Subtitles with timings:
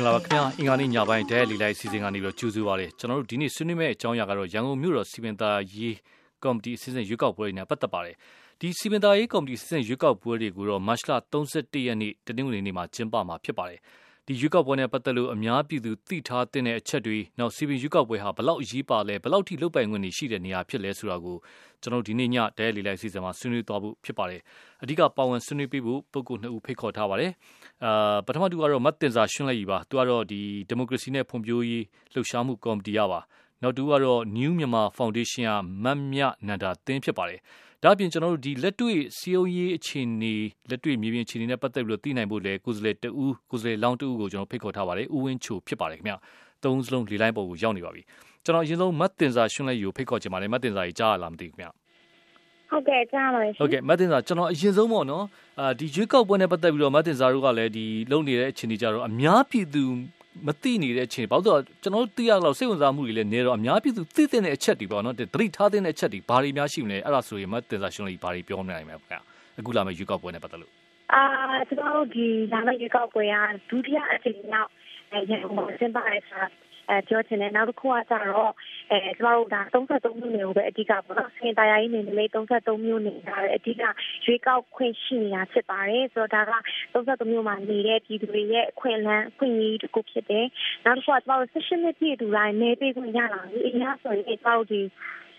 [0.00, 5.96] င်္ဂလာပါခင်ဗျာအင်္ဂါနေ့ညပိုင်းဒဲလီလိုက်စီစဉ်ကနေပြီးတော့ကြိုးစုပါလေကျွန်တော်တို့ဒီနေ့ဆွေးနွေးမယ့်အကြောင်းအရာကတော့ရန်ကုန်မြို့တော်စီမံသားရေး
[6.44, 8.16] ကော်မတီအစည်းအဝေးရွေးကောက်ပွဲနဲ့ပတ်သက်ပါတယ်
[8.60, 13.80] ဒီစီမံသားရေးကော်မတီအစည်းအဝေးရွေးကောက်ပွဲတွေကိုတော့မတ်လ31ရက်နေ့တနင်္ဂနွေနေ့မှာကျင်းပမှာဖြစ်ပါတယ်
[14.32, 21.36] ဒီရွေးကောက်ပွဲနဲ့ပတ်သက်လို့အများပြည်သူသိထားတဲ့အချက်တွေနောက်စီပင်ရွေးကောက်ပွဲဟာဘလောက်အရေးပါလဲဘလောက်ထိလုတ်ပိုင်ခွင့်ရှိတဲ့နေရာဖြစ်လဲဆိုတာကို
[21.82, 24.40] ကျွန်တော်ဒီနေ့ညဒဲလီလိုက်စီစဉ်မှာဆွေးနွေးသွားဖို့ဖြစ်ပါတယ်
[24.82, 27.32] အဓိကပါဝင်ဆွေးနွေးပေးဖို့ပုဂ္ဂိုလ်နှစ်ဦးဖိတ်ခေါ်ထားပါတယ်
[27.84, 33.20] အာပထမတူကတော့မတ်တင်စာရှင်းလိုက်ပြီပါသူကတော့ဒီဒီမိုကရေစီနဲ့ဖွံ့ဖြိုးရေးလှုပ်ရှားမှုကော်မတီရပါ
[33.62, 35.52] နောက်တူကတော့ New Myanmar Foundation က
[35.84, 37.40] မတ်မြနန္ဒာတင်းဖြစ်ပါတယ်
[37.82, 40.34] ဒါ့အပြင်ကျွန်တော်တို့ဒီလက်တွေ့စီယုံရေးအခြေအနေ
[40.70, 46.14] လက်တွေ့မြေပြင်အခြေအနေနဲ့ပတ်သက်ပြီးတော့သိနိုင်ဖို့လေကိုယ်စားလှယ်တဦးကိုယ်စားလှယ်လောင်းတဦးကိုကျွန်တော်ဖိတ်ခေါ်ထားပါတယ်ဦးဝင်းချိုဖြစ်ပါတယ်ခင်ဗျ
[46.64, 48.02] သုံးစလုံးလေလိုင်းပေါ်ကိုရောက်နေပါပြီ
[48.44, 51.66] ကျွန်တော်အရင်ဆုံးမတ်တင်စာရှင်းလိုက်ယူဖိတ်ခေါ်ချင်ပါတယ်မတ်တင်စာကြီးကြားရလားမသိဘူးခင်ဗျ
[52.70, 55.24] ဟုတ်ကဲ့ကြားပါရှင်ဟုတ်ကဲ့မတ်တင်စာကျွန်တော်အရင်ဆုံးပေါ့နော်
[55.60, 59.84] အာဒီရွေးကောက်ပွဲနဲ့ပတ်သက်ပြီးတော့မတ်တင်စာတို့ကလည်းဒီလုံနေတဲ့အခြေအနေကြတော့အများပြည်သူ
[60.46, 69.20] မသိနေတဲ့အချိန်ဘာလို့ဆိုတော့ကျွန်တော်တို့သိရတော့စိတ်ဝင်စားမှုတွေလည်းနေတော့အများပြည်သူသိတဲ့အချက်တွေပေါ့နော်သတိထားတဲ့အချက်တွေဘာတွေများရှိမလဲအဲ့ဒါဆိုရင်မတင်စားရှင်းလို့ဘာတွေပြောနိုင်မလဲခင်
[69.56, 70.72] ဗျအခုလာမယ့်ရွေးကောက်ပွဲနဲ့ပတ်သက်လို့
[71.12, 71.22] အာ
[71.68, 73.36] ကျွန်တော်တို့ဒီလာမယ့်ရွေးကောက်ပွဲက
[73.70, 74.70] ဒုတိယအကြိမ်နောက်
[75.30, 76.40] ရန်ကုန်မှာကျင်းပရတာ
[76.90, 78.52] အဲပြောချင်တယ်နောက်တစ်ခုကကြတော့
[78.90, 83.82] အဲကျမတို့ဒါ33မျိုးနေကိုပဲအဓိကပေါ့နော်စင်တရားရေးနေလေ33မျိုးနေတာပဲအဓိက
[84.24, 90.46] ရွေးကောက်ခွင့်ရှိနေတာဖြစ်ပါတယ်ဆိုတော့ဒါက33မျိုးမှာနေတဲ့ပြည်သူတွေရဲ့အခွင့်အလမ်းအခွင့်အရေးတစ်ခုဖြစ်တယ်
[90.84, 94.80] နောက်တစ်ခုကကျမတို့16နှစ်ပြည့်သူတိုင်းနေပေးခွင့်ရလာပြီအများဆိုရင်ကျမတို့ဒီ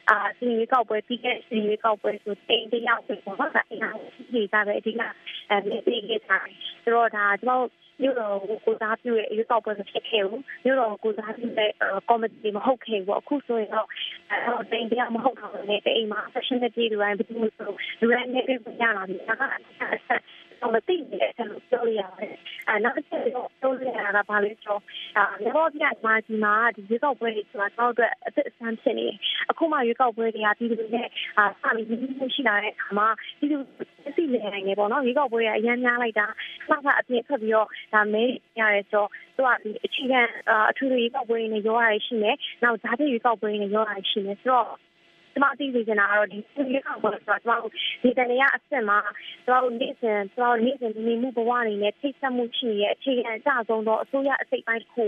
[0.09, 3.97] အာစီရီကောက်ပွဲပြီးခဲ့စီရီကောက်ပွဲဆိုတိန်တယောက်ဆိုတော့ဒါအင်အား
[4.31, 5.01] ကြီးကြပဲအဓိက
[5.49, 6.39] အဲပြီးခဲ့တာ
[6.83, 7.67] ဆိုတော့ဒါကျမတို့
[8.01, 11.69] မြို့တော်ကိုကိုစားပြုရဲ့ရွေးကောက်ပွဲမဖြစ်ခဲ့ဘူးမြို့တော်ကိုစားပြုတဲ့
[12.09, 13.87] ကော်မတီမဟုတ်ခဲ့ဘူးအခုဆိုရင်တော့
[14.31, 20.21] အဲတိန်တရားမဟုတ်တော့လည်းအိမ်မှာ session နဲ့ပြည်သူတိုင်းဘယ်လိုဆိုလူတိုင်းနဲ့ပြရလာပြီဒါကအဆက်
[20.61, 22.35] တော့မသိနေတဲ့အချက်လို့ပြောလို့ရပါတယ်။
[22.67, 24.81] အဲနောက်တစ်ချက်တော့ပြောလို့ရတာကဘာလဲဆိုတော့
[25.17, 29.17] အာရောပြမာဒီမှာဒီရွေးကောက်ပွဲတွေဆိုတာတော့အတွက်အသက်အဆန်းဖြစ်နေတယ်။
[29.51, 31.07] အခုမှရွေးကောက်ပွဲတွေကပြည်သူတွေနဲ့
[31.37, 33.07] အာစပြီးရင်းနှီးရှိလာတဲ့အခါမှာ
[33.39, 33.57] ပြည်သူ
[34.15, 36.27] သိနေနိုင်တယ်ပေါ့နော်။ရွေးကောက်ပွဲကအရန်များလိုက်တာ
[36.69, 38.23] မှတ်အပြည့်ဖက်ပြီးတော့ဒါမဲ
[38.59, 40.21] ရတယ်ဆိုတော့သူကဒီအခြေခံ
[40.69, 42.31] အထူးရွေးကောက်ပွဲတွေနဲ့ရောရရှိနေ။
[42.63, 44.67] နောက်ဓာတ်ရွေးကောက်ပွဲတွေနဲ့ရောရရှိနေဆိုတော့
[45.33, 47.71] ကျမသိစေချင်တာကတော့ဒီရွေးကောက်ပွဲဆိုတော့ကျမတို့
[48.03, 48.99] ဒီတနေရအစ်စ်မှာ
[49.45, 55.05] ကျမတို့နေ့စဉ်ကျမတို့နေ့စဉ်နေမှုဘဝတွေနဲ့ထိတ်ဆက်မှုရှိရဲ့အခြေခံအကျဆုံးသောအစိုးရအစိတ်ပိုင်းတစ်ခု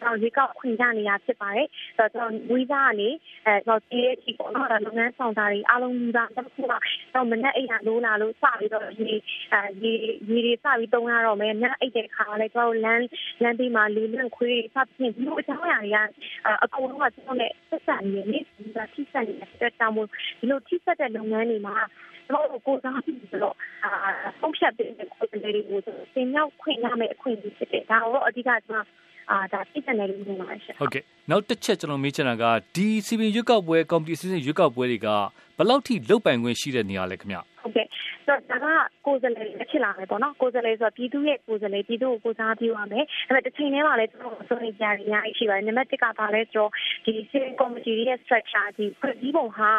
[0.00, 3.08] ကျမတို့ရွေးကောက်ခွင့်ရနေတာဖြစ်ပါတယ်။ဆိုတော့ကျမတို့ဝီဇာကနေ
[3.46, 6.66] အဲကျမတို့ဒီအချိန်ပေါ့နော်ဒါလုပ်ငန်းဆောင်တာတွေအားလုံးကတစ်ခုက
[7.14, 9.10] တော့မနဲ့အိမ်ကလိုးလာလို့စပြီးတော့ဒီ
[9.52, 9.92] အဲဒီ
[10.28, 13.06] ဒီတွေစပြီးတုံးရတော့မယ်။ညအိတ်တဲ့ခါလည်းကျမတို့လမ်း
[13.42, 20.08] လမ်းဘေးမှာလေလွန့်ခွေးစသဖြင့်ဒီလိုအကြောင်းအရာတွေကအကုန်လုံးကကျမတို့နဲ့ဆက်ဆံနေနေဒီကထိဆက်နေတဲ့အတွက်ကြောင့်မို့
[20.40, 21.76] ဒီလိုထိဆက်တဲ့လုပ်ငန်းတွေမှာ
[22.28, 23.90] ကျွန်တော်တို့ကိုစားပြီးတော့အာ
[24.38, 25.78] ဖုန်းဖြတ်တဲ့ကိုယ်တွေတွေကို
[26.14, 28.86] သင်ရောက်ခွင့်ရမယ့်အခွင့်အရေးဖြစ်တယ်ဒါတော့အဓိကကျွန်တော်
[29.30, 32.44] အာဒါပြည့်တယ်လို့ပြောပါရှင့်ဟုတ်ကဲ့နောက်တစ်ချက်ကျွန်တော်မေးချင်တာက
[32.74, 35.08] ဒီစီပင်ရွက်ကောက်ပွဲကော်မတီအစည်းအဝေးရွက်ကောက်ပွဲတွေက
[35.58, 37.86] ဘယ်လောက်ထိလုတ်ပိုင်ခွင့်ရှိတဲ့နေရာလဲခင်ဗျဟုတ်ကဲ့
[38.26, 46.70] ဆိုတော့ဒါကကိုယ်စားလှယ်ဖြစ်လာမယ်ပေါ့နော်ကိုယ်စားလှယ်ဆိုတော့ပြည်သူရဲ့ကိုယ်စားလှယ်ပြည်သူကိုကိုစားပြုရမယ်ဒါပေမဲ့တစ်ချိန်တည်းမှာလည်းကျွန်တော်ဆိုရင်ကြာရအများကြီးရှိပါတယ်နံပါတ်1ကဘာလဲဆိုတော့
[47.04, 49.70] ဒီ civil committee ရဲ့ structure ဒီဖွဲ့စည်းပုံဟာ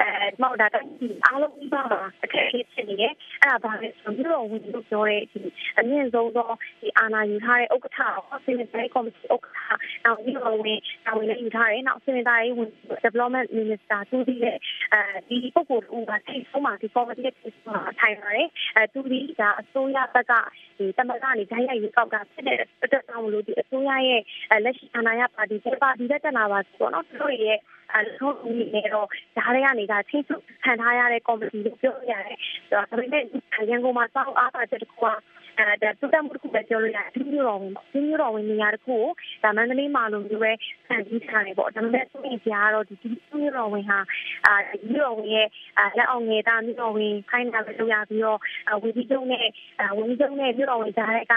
[0.00, 0.08] အဲ
[0.42, 0.90] မောက်တာတိုင်း
[1.26, 5.40] အားလုံးပြီးပါမှာအခက်အခဲဖြစ်နေတယ်အဲ့ဒါဘာလဲဆိုတော့မြို့တော်ဝင်လို့ပြောတဲ့ဒီ
[5.78, 7.98] အမြင့်ဆုံးသောဒီအာဏာယူထားတဲ့ဥက္ကဋ္ဌ
[8.44, 9.58] civil committee ဥက္ကဋ္ဌ
[10.04, 12.68] နောက်မြို့တော်ဝင်တာဝန်လည်းယူထားတယ်နောက် civil ရေးဝင်
[13.04, 14.56] development minister သူဒီရဲ့
[14.94, 20.32] အဲဒီပုဂ္ဂိုလ်ဦးကထိတ်ဆုံးမှာဒီ committee ရဲ့ထိုင်ပါတယ်အဲသူဒီကအစိုးရဘက်က
[20.78, 24.20] ဒီတမကနေဓာတ်ရိုက်ရေးကောက်တာဖြစ်တဲ့အတွက်ကြောင့်မလို့ဒီအစိုးရရဲ့
[24.64, 27.58] လက်ရှိအာဏာရပါတီကပါတီတက်လာပါဆိုတော့နော်သူတို့ရဲ့
[27.94, 32.38] အဲဆုံးနေနေတော့ဓာတ်ရိုက်နေတာချင်းစုခံထားရတဲ့ကော်မတီလို့ပြောရတယ်
[32.68, 33.24] ဆိုတော့ဒါပေမဲ့
[33.70, 35.14] ရန်ကုန်မှာစောက်အားပါချက်တစ်ခုကအဲ
[35.68, 39.06] ဒါသူတမှုတစ်ခုပဲပြောလို့ရတယ်ဒီမျိုးတော်ဝင်ဒီမျိုးတော်ဝင်နေရာတစ်ခုကို
[39.42, 40.52] ဒါမန္တလေးမှာလိုမျိုးပဲ
[40.88, 43.08] ဆန်ပြီးထားတယ်ပေါ့ဒါပေမဲ့သူ့ရင်ကြားတော့ဒီဒီ
[43.40, 43.98] မျိုးတော်ဝင်ဟာ
[44.46, 44.54] အာ
[44.92, 45.48] မျိုးတော်ဝင်ရဲ့
[45.96, 48.38] လက်အောင်ငယ်သားမျိုးတော်ဝင်ခိုင်းတာပဲလုပ်ရပြီးတော့
[48.82, 49.46] ဝီဒီယိုနဲ့
[49.96, 51.34] ဝီဒီယိုနဲ့မျိုးတော်ဝင်ကြားတဲ့က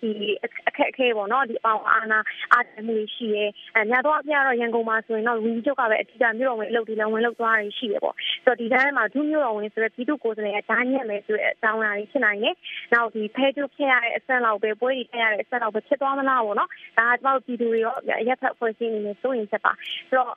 [0.00, 0.10] ဒီ
[0.44, 2.18] အခက်အခဲပေါ့နော်ဒီအောင်အာနာ
[2.52, 3.44] အားတမှုရှိရဲ
[3.74, 8.14] အဲညတော့အပြတော့ရန်ကုန်မှာဆိုရင်တော့ဝင်းချုပ်ကပဲအထူးကမြို့တော်ဝင်အလုပ်ဒီလည်းဝင်လုပ်သွားရရှိရပေါ့
[8.44, 12.54] ဆိုတော့ဒီတိုင်းမှာဒုမြို့တော်ဝင်ဆိုတဲ့ပြည်သူကိုယ်စားလှယ်ကဓာညက်မယ်ဆိုတဲ့အကြောင်းအရာတွေဖြစ်နိုင်တယ်
[12.92, 17.94] နောက်ဒီဖဲကျုပ်ဖြစ်ရတဲ့အဆက်လောက်ပဲပွဲတွေထည့်ရတဲ့အဆက်လောက်ပဲဖြစ်သွားမလားပေါ့နော်ဒါကကျွန်တော်ပြည်သူတွေရော
[18.28, 19.72] ရက်ဖက်ဖွဲ့စည်းနေနေစိုးရင်ချက်ပါ
[20.08, 20.34] ဆိုတော့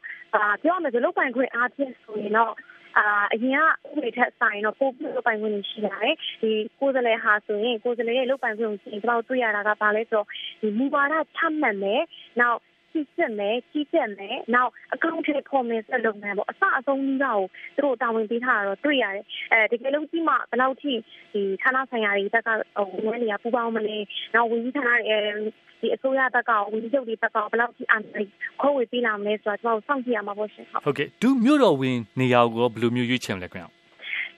[0.64, 2.54] ပြောရမယ်ဆိုလုတ်ပိုင်ခွင့်အားဖြင့်ဆိုရင်တော့
[2.98, 10.28] အာအရင်ကဥပဒေထက်ဆိုင်တော့ပိုပြီးလုပ်ပိုင်ခွင့်ရှိလာတယ်ဒီကိုယ်စားလှယ်ဟာဆိုရင်ကိုယ်စားလှယ်ရဲ့လုပ်ပိုင်ခွင့်ကိုကျွန်တော်တွေ့ရတာကဘာလဲဆိုတော့
[10.62, 12.02] ဒီမူဝါဒချမှတ်မယ်
[12.40, 12.60] နောက်
[12.94, 17.44] စစ်စစ်မယ်ကြီးကြပ်မယ်နောက်အကောင့်ထဲပေါ်မယ်ဆက်လုပ်မယ်ပေါ့အစအဆုံးကြီးတော့
[17.76, 20.94] သူတို့တာဝန်ပေးထားတာတော့တွေ့ရတယ်အဲတကယ်လို့ကြီးမှဘယ်လောက်ထိ
[21.34, 23.98] ဒီဌာနဆိုင်ရာတွေဘက်ကဟိုဝန်ထမ်းတွေကပူပေါင်းမလဲ
[24.34, 25.18] နောက်ဝန်ကြီးဌာနတွေ
[25.82, 28.22] ဒီအစိုးရဘက်ကဝန်ကြီးချုပ်တွေဘက်ကဘယ်လောက်ထိအာဏာ
[28.62, 33.70] ခွဲဝေပေးလာမလဲဆိုတော့ကျွန်တော်စောင့်ကြည့်ရမှာပေါ့ရှင်ဟုတ်ဟုတ်ကဲ့ဒုမြို့တော်ဝင်နေရာကိုဘယ်လိုမျိုးရွေးချယ်မလဲခင်ဗျာ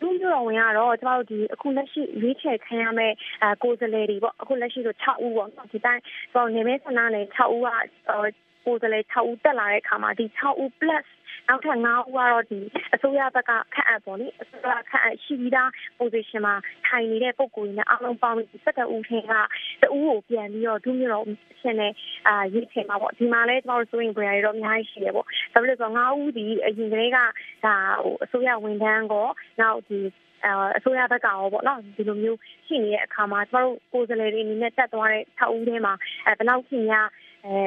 [0.01, 3.12] ဒုမြို့တော်ဝင်ကတော့ကျွန်တော်တို့ဒီအခုလက်ရှိရွေးချယ်ခံရမဲ့
[3.42, 6.01] အဲကိုယ်စားလှယ်တွေပေါ့အခုလက်ရှိဆို6ဦးပေါ့နော်ဒီတိုင်း
[6.34, 7.69] ကျွန်တော်နေမဲဆန္ဒနယ်6ဦးက
[8.65, 11.06] ကိုယ်စားလှယ်6ဦးတက်လာတဲ့အခါမှာဒီ6ဦး plus
[11.47, 12.59] နောက်ထပ်9ဦးကတော့ဒီ
[12.94, 15.69] အစိုးရဘက်ကခန့်အပ်ပေါ့လေအစိုးရခန့်အပ်ရှိပြီးသား
[16.00, 16.56] position မှာ
[16.88, 19.33] ထိုင်နေတဲ့ပုံကိုယ်နဲ့အားလုံးပေါင်းပြီး17ဦးထင်က
[19.81, 21.25] တဦးကိုပြန်ပြီးတော့ဒုမျိုးတော်
[21.62, 21.94] ရှင်နဲ့
[22.27, 27.17] အာရေးချင်မှာပေါ့ဒီမှာလဲကျွန်တော်တို့ဆိုရင်ကြရတော့အများကြီးရှိတယ်ပေါ့ဒါပေမဲ့ဆို9ဦးဒီအရင်ကလေးက
[27.65, 29.27] ဒါဟိုအစိုးရဝန်ထမ်းကော
[29.62, 30.00] နောက်ဒီ
[30.77, 35.94] အစိုးရဘက်ကရောပေါ့နော်ဒီလိုမျိုးရှိနေတဲ့အခါမှာကျမတို့ကိုယ်စားလှယ်တွေအနေနဲ့တက်သွားတဲ့6ဦးထဲမှာ
[36.25, 37.07] အဲဘယ်လောက်ခင်များ
[37.47, 37.62] အဲ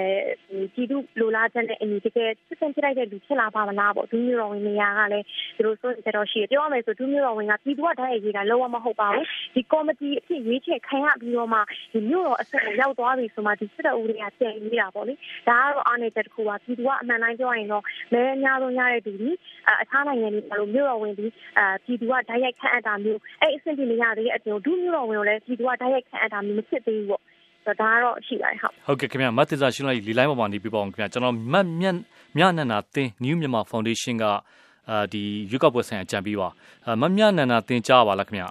[0.75, 5.27] ပြည်သူလိုလားချက်နဲ့အညီတကယ်စစ်စင်ဖြစ်လိုက်တဲ့လူဖြစ်လာပါမလားပေါ့ဒူးမျိုးတော်ဝင်နေရာကလည်း
[5.57, 11.61] ဒီလိုဆိုကြတော့ရှိတယ်ပြောရမယ်ဆိုဒူးမျိုးတော်ဝင်ကပြည်သူကတိုက်ရိုက်ရေးတာလောကမဟုတ်ပါဘူးဒီကော်မတီအဖြစ်ရွေးချယ်ခံရပြီးတော့မှ
[11.93, 15.15] ဒီမျိုးတော်အဆက်ကိုရောက်သွားပြီဆိုမှဒီစစ်တပ်ဦးတွေကပြန်ရေးတာပေါ့လေ
[15.49, 19.31] ဒါကတော့အားနေချက်တစ်ခုပါပြည်သူကအမှန်တိုင်းပြောရင်တော့မဲအများဆုံးရတဲ့သူဒီ
[19.83, 21.27] အခြားနိုင်ငံတွေလိုမျိုးတော်ဝင်ဒီ
[21.59, 27.23] အာပြည်သူကတိုက်ရိုက်ခံအပ်တာမျိုးအဲ့အဆင့်ပြနေရတဲ့အပြင်ဒူးမျိုးတော်ဝင်ကိုလည်းပြည်သူကတိုက်ရိုက်ခံအပ်တာမျိုးမဖြစ်သေးဘူးပေါ့
[27.81, 31.97] ဒါကတော့ရှိပါတယ်ဟုတ်ဟုတ်ကဲ့ခင်ဗျမတ်သစ္စာရှင်းလိုက်လီလိုင်းပေါ်မှာနေပြပါအောင်ခင်ဗျကျွန်တော်မတ်မြတ်
[32.37, 34.25] မြနန္ဒာသင် New Myanmar Foundation က
[34.91, 36.49] အာဒီရွေးကောက်ပွဲဆိုင်ရာကြံပြီးပါ
[37.01, 38.45] မတ်မြနန္ဒာသင်ကြားပါလားခင်ဗျ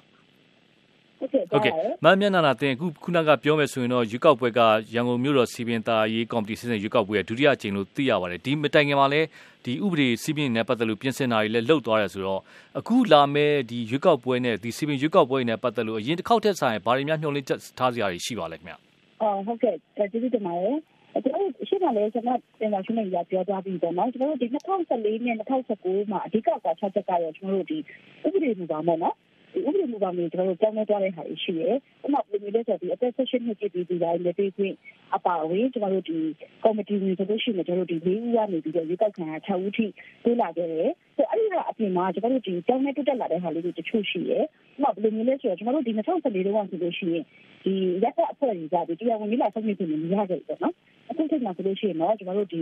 [1.52, 1.74] ဟုတ်ကဲ့
[2.04, 4.60] မမျက်နှာနာတင်အခုခုနကပြောမယ်ဆိုရင်တော့ရွေးကောက်ပွဲက
[4.94, 9.28] ရန်ကုန်မြို့တော်စီပင်တာရေးကော်မတီစစ်စစ်ရွေးကောက်ပွဲရဲ့ဒုတိယအကြိမ်လို့သိရပါတယ်ဒီမတိုင်ခင်မှာလည်း
[9.66, 12.42] ဒီဥပဒေစီပင်နဲ့ပတ်သက်လို့ပြင်ဆင်တာတွေလည်းလှုပ်သွားတယ်ဆိုတော့
[12.80, 18.87] အခုလာမဲ့ဒီရွေးကောက်ပွဲနဲ့ဒီစီပင်ရွေးကောက်ပွဲနဲ့ပတ်သက်လို့အရင်တစ်ခေါက်ထက်ဆိုင်ဘာတွေများညှို့လင့်ချက်ထားစရာတွေရှိပါလဲခင်ဗျ
[19.22, 20.78] အော်ဟုတ်ကဲ့ကျေးဇူးတင်ပါတယ်
[21.24, 24.48] ကျွန်တော်ရှိမှလည်းကျွန်တော်တင်ပါရှင်းနေရပြောသွားပြီပေါ့နော်ကျွန်တော်တို့ဒီ
[24.88, 27.78] 2014နဲ့2019မှာအဓိကကွာချက်ချက်ကတော့ကျွန်တော်တို့ဒီ
[28.26, 29.16] ဥပဒေမူပါမို့နော်
[29.58, 31.76] ဒီဥပဒေမူပါမျိုးကျွန်တော်တို့ကြောင်းနေသွားတဲ့ဟာရှိတယ်။
[32.06, 34.76] ဥပမာဘယ်လိုလဲဆိုတော့ဒီ attestation နဲ့ကြည့်ပြီးဒီတိုင်းနဲ့တွေ့ခွင့်
[35.16, 36.20] အပါအဝင်ကျွန်တော်တို့ဒီ
[36.64, 39.86] committee တွေဆိုလို့ရှိရင်ကျွန်တော်တို့ဒီ၄ဦးကနေပြီးတော့ရွေးကောက်ခံရ6ဦးထိ
[40.24, 44.44] တိုးလာခဲ့တယ်။ဆိုအဲ့ဒီကအပြင်မှာကျွန်တော်တို့ဒီကြောင်းနေတက်တက်လာတဲ့ဟာလေးတွေတချို့ရှိတယ်။
[44.78, 47.24] ဥပမာဘယ်လိုမျိုးလဲဆိုတော့ကျွန်တော်တို့ဒီ2014တုန်းကဆိုလို့ရှိရင်
[47.64, 47.74] ဒီ
[48.04, 50.74] ရက်သက်အဖွဲ့တွေကဒီတရားဝင်ကြီးလာဆုံးဖြတ်နေနေရခဲ့တယ်နော်။
[51.10, 52.62] အခုချိန်မှာဆိုလို့ရှိရင်တော့ကျွန်တော်တို့ဒီ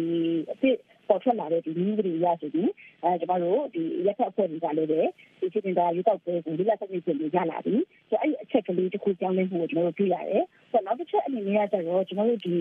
[0.51, 0.77] အစ်
[1.09, 2.71] ပေါ်ထွက်လာတဲ့ဒီနည်းတွေရဆိုပြီး
[3.03, 5.01] အဲကျွန်တော်တို့ဒီရက်သက်အဖွဲ့တွေကလည်းပဲ
[5.39, 7.75] ဒီစီတင်တာရွေးကောက်ပွဲကိုဒီလက်ဆက်နေပြင်ရလာပြီ
[8.09, 12.55] ဆိုအဲ့ဒီအချက်ကလေးတစ်ခုကြောင်းလဲမှုကိုကျွန်တော်တို့တွေ့ရတယ်ဆိုတော့နောက်တစ်ချက်အနေနဲ့ကကျတော့ကျွန်တော်တို့ဒီ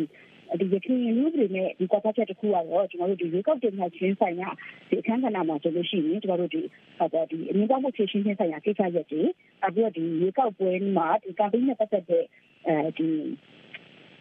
[0.60, 4.50] ဒီရခိုင်လူတွေနဲ့ဒီကွာချက်တစ်ခုကတော့ကျွန်တော်တို့ဒီရေကောက်တင်မှချင်းဆိုင်ရာ
[4.88, 6.62] ဒီအခန်းကဏ္ဍမှာဆိုလို့ရှိရင်ကျွန်တော်တို့ဒီ
[6.98, 9.22] ဟောတော့ဒီအမြင့်ကောက်မှုဖြည့်ရှင်းခြင်းဆိုင်ရာကိစ္စရပ်တွေ
[9.64, 12.24] အခုဒီရေကောက်ပွဲမှာဒီ campaign နဲ့ပတ်သက်တဲ့
[12.66, 13.08] အဲဒီ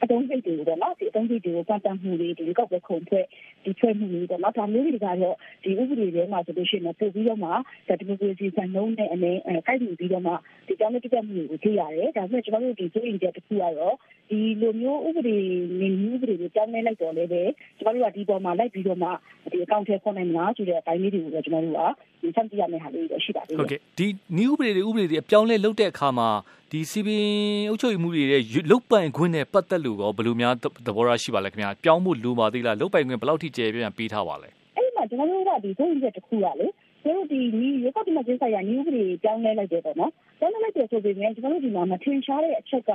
[0.04, 3.26] အတုံးစိတ်တွေပေါ့နော်ဒီအတုံးစိတ်တွေကိုပတ်သက်မှုတွေဒီကောက်ပဲခုံဖွဲ့
[3.64, 5.18] ဒီဖွဲ့မှုတွေပေါ့နော်ဒါမျိုးတွေကတော့
[5.64, 10.34] ဒီဥပဒေတွေမှာဆိုလို့ရှိရင်ပို့ပြီးတော့မှဒါဒီမိုကရေစီစံနှုန်းနဲ့အနေအဲကိုက်ပြီးပြီးတော့မှ
[10.68, 13.96] ဒီကြောင်းတက်တက်မှုတွေကိုကြည့်ရတယ်ဒါပေမဲ့ကျွန်တော်တို့ဒီကြည့်ရင်တဲ့တစ်ခုကတော့
[14.30, 15.38] ဒီလိုမျိုးဥပဒေ
[15.80, 17.42] နေဥပဒေတွေကြောင်းနေလိုက်တော့လည်းပဲ
[17.80, 19.10] ကျွန်တော်တို့ကဒီပေါ်မှာလိုက်ပြီးတော့မှ
[19.52, 21.82] ဒီအကောင့်ထဲခေါ်နိုင်မလားဆိုတဲ့အပိုင်းလေးတွေကိုကျွန်တော်တို့က
[22.22, 24.08] ဒီစမ်းကြည့်ရမယ့်ဟာလေးတွေရှိပါတယ်ဟုတ်ကဲ့ဒီ
[24.38, 26.30] နီးဥပဒေတွေဥပဒေတွေအပြောင်းလဲလုပ်တဲ့အခါမှာ
[26.76, 27.26] ဒီစီပင်
[27.70, 28.42] အုပ်ချုပ်မှုတွေရဲ့
[28.72, 30.54] လုတ်ပိုင်ခွင့်နဲ့ပတ်သက်လို့ရောဘယ်လိုများ
[30.88, 36.68] သဘောထားရှိပါလဲခင်ဗျာပြောင်းဖို့လိုပါသေးလားလုတ်ပိုင်ခွင့်ဘယ်လောက်ထိကျေပြန်ပေးထားပါလဲအဲ့ဒီမှာကျွန်တော်တို့ကဒီဆုံးဖြတ်တစ်ခုကလေ
[37.04, 42.92] ကျွန်တော်ဒီဒီရေကောက်ဒီမှာကျင်းဆိုင်ရာ new တွေပြောင်းလဲလိုက်တယ်ပေါ့နော်ပြောင်းလဲလိုက်တယ်ဆိုပေမဲ့ကျွန်တော်တို့ဒီမှာမထင်ရှားတဲ့အချက်က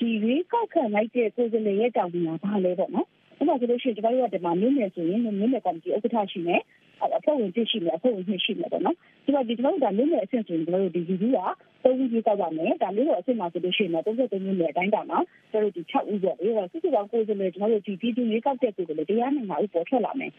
[0.00, 3.06] ဒီရေကောက်ခံလိုက်တဲ့ကိုယ်စားလှယ်ရဲ့တောင်းပန်တာဘာလဲပေါ့နော်
[3.38, 6.60] အဲ့ဒါဆိုလို့ရှိရင်ကျွန်တော်တို့ကဒီမှာမြို့နယ်ဆိုရင်မြို့နယ်ကော်မတီဥက္ကဋ္ဌရှိမယ်
[7.16, 11.38] အဖွဲ့ဝင်သိရှိမယ်အဖွဲ့ဝင်နှစ်ရှိမယ်ပေါ့နော်ဒီမှာဒီကျွန်တော်တို့ဒါမြို့နယ်အဆင့်ဆိုရင်ကျွန်တော်တို့ဒီလူကြီးက
[11.82, 15.18] သုံးဦးကြီးတောက်ပါမယ်ဒါမျိုးတော့အဆင့်မှာဆိုလို့ရှိရင်တော့33မြို့နယ်အတိုင်းတာမှာ
[15.50, 20.30] ကျွန်တော်တို့ဒီ6ဦးပေါ့လေစစ်စစ်ကောင်ကိုယ်စားလှယ်ကျွန်တော်တို့ဒီပြည်သူရေးကောက်တဲ့ကိုယ်စားလှယ်တရားနိုင်မှာဦးပေါ်ထွက်လာမယ်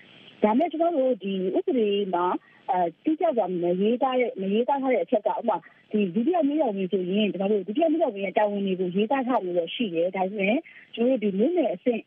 [0.44, 2.26] ဒါမဲ့ကျွန်တော်တို့ဒီဥပဒေမှာ
[2.72, 5.58] အဲတိကျကြမရေးသားတဲ့မရေးသားထားတဲ့အချက်ကဥပမာ
[5.92, 10.60] ဒီဒုတိယမြေရောက်ပြီးဆိုရင်ကျွန်တော်တို့ဒုတိယမြေရောက်ပြီးတာဝန်တွေကိုရေးသားထားလို့ရရှိတယ်ဒါဆိုရင်
[10.94, 12.02] ကျွန်တော်တို့ဒီမြို့နယ်အဆင့်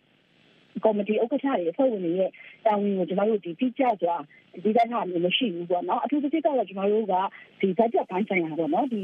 [0.85, 2.31] ကော်မတီဥက္ကဋ္ဌတွေအဖွဲ့ဝင်တွေရဲ့
[2.67, 4.17] တာဝန်ကိုကျွန်တော်တို့ဒီတိကျစွာ
[4.65, 7.15] ဒီတိုင်းဟာမျိုးမရှိဘူးပေါ့နော်အထူးသဖြင့်ကတော့ကျွန်တော်တို့က
[7.61, 9.03] ဒီ budget ပိုင်းဆိုင်ရာပေါ့နော်ဒီ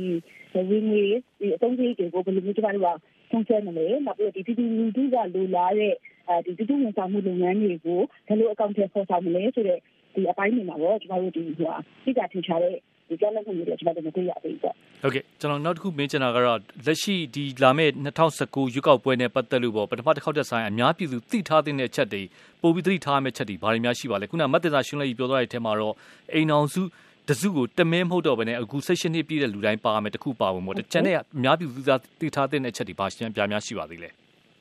[0.54, 1.04] ဝင်ငွေ
[1.40, 2.98] ဒီအသုံးစရိတ်တွေကိုဘယ်လိုမျိုးကျွန်တော်တို့က
[3.30, 5.94] ဆုံးဖြတ်မလဲနောက်ပြီးဒီပြည်သူလူထုကလိုလားတဲ့
[6.28, 9.78] အဲဒီပြည်သူဝန်ဆောင်မှုလုပ်ငန်းတွေကိုဘယ်လိုအကောင့်ထဲပေါ်ဆောင်မလဲဆိုတဲ့
[10.14, 12.76] ဒီအပိုင်းတွေမှာတော့ကျွန်တော်တို့ဒီဟိုအတိအကျထင်ရှားတဲ့
[13.08, 17.92] ဒီကြောင်းလက်မှုတွေကျွန်တော်တို့မတွေ့ရသေးဘူးပေါ့ဟုတ်ကဲ့ကျွန်တော်နောက်တစ်ခုမင်းချင်တာကတော့လက်ရှိဒီလာမယ့်
[18.34, 22.22] 2019ရွေးကောက်ပွဲနဲ့ပတ်သက်လို့ပေါ့ပထမတစ်ခေါက်တက်ဆိုင်အများပြည်သူသိထားတဲ့အချက်တွေ
[22.62, 25.94] ပိုပြီးသတိထားမယ့်ချက်တွေဘာတွေများရှိပါလဲခုနမတ်တင်စာရှင်းလင်းပြောသွားတဲ့အထက်မှာတော့
[26.34, 26.82] အိမ်အောင်စု
[27.28, 34.10] တစုကိုတမင်းမဟုတ်တော့ဘဲနဲ့အခု16နှစ်ပြည့်တဲ့လူတိုင်းပါမယ်တခုပါဝင်ပေါ့တချန်တဲ့အများပြည်သူသားသိထားတဲ့အချက်တွေဘာရှင်းပြများရှိပါသေးလဲ